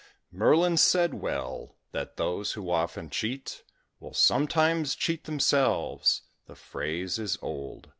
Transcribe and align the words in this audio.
Merlin 0.31 0.77
said 0.77 1.13
well, 1.13 1.75
that 1.91 2.17
those 2.17 2.53
who 2.53 2.71
often 2.71 3.11
cheat 3.11 3.63
Will 3.99 4.15
sometimes 4.15 4.95
cheat 4.95 5.25
themselves 5.25 6.23
the 6.47 6.55
phrase 6.55 7.19
is 7.19 7.37
old. 7.39 7.89